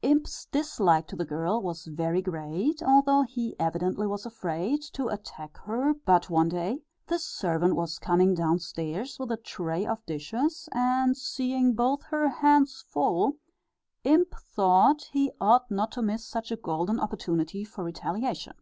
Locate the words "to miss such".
15.92-16.50